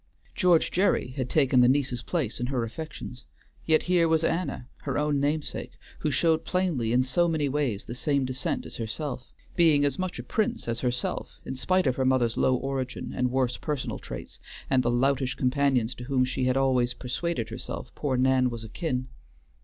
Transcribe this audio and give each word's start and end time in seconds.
George 0.33 0.71
Gerry 0.71 1.09
had 1.09 1.29
taken 1.29 1.61
the 1.61 1.67
niece's 1.67 2.01
place 2.01 2.39
in 2.39 2.47
her 2.47 2.63
affections, 2.63 3.23
yet 3.67 3.83
here 3.83 4.07
was 4.07 4.23
Anna, 4.23 4.67
her 4.77 4.97
own 4.97 5.19
namesake, 5.19 5.73
who 5.99 6.09
showed 6.09 6.43
plainly 6.43 6.91
in 6.91 7.03
so 7.03 7.27
many 7.27 7.47
ways 7.47 7.85
the 7.85 7.93
same 7.93 8.25
descent 8.25 8.65
as 8.65 8.77
herself, 8.77 9.31
being 9.55 9.85
as 9.85 9.99
much 9.99 10.17
a 10.17 10.23
Prince 10.23 10.67
as 10.67 10.79
herself 10.79 11.39
in 11.45 11.53
spite 11.53 11.85
of 11.85 11.97
her 11.97 12.05
mother's 12.05 12.35
low 12.35 12.55
origin 12.55 13.13
and 13.15 13.29
worse 13.29 13.57
personal 13.57 13.99
traits, 13.99 14.39
and 14.71 14.81
the 14.81 14.89
loutish 14.89 15.35
companions 15.35 15.93
to 15.93 16.05
whom 16.05 16.25
she 16.25 16.45
had 16.45 16.57
always 16.57 16.95
persuaded 16.95 17.49
herself 17.49 17.93
poor 17.93 18.17
Nan 18.17 18.49
was 18.49 18.63
akin. 18.63 19.07